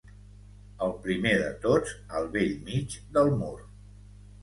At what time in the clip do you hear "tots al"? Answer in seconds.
1.67-2.33